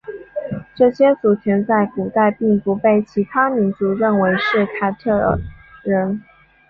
[0.73, 5.39] 这些族群在古代并不被其他民族认为是凯尔特
[5.83, 6.23] 人。